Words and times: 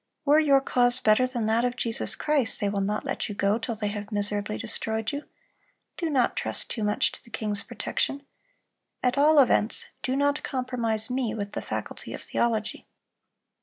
Were 0.25 0.39
your 0.39 0.61
cause 0.61 0.99
better 0.99 1.27
than 1.27 1.45
that 1.45 1.63
of 1.63 1.75
Jesus 1.75 2.15
Christ, 2.15 2.59
they 2.59 2.69
will 2.69 2.81
not 2.81 3.05
let 3.05 3.29
you 3.29 3.35
go 3.35 3.59
till 3.59 3.75
they 3.75 3.89
have 3.89 4.11
miserably 4.11 4.57
destroyed 4.57 5.11
you. 5.11 5.25
Do 5.95 6.09
not 6.09 6.35
trust 6.35 6.71
too 6.71 6.81
much 6.83 7.11
to 7.11 7.23
the 7.23 7.29
king's 7.29 7.61
protection. 7.61 8.25
At 9.03 9.15
all 9.19 9.37
events, 9.37 9.89
do 10.01 10.15
not 10.15 10.41
compromise 10.41 11.11
me 11.11 11.35
with 11.35 11.51
the 11.51 11.61
faculty 11.61 12.15
of 12.15 12.23
theology." 12.23 12.87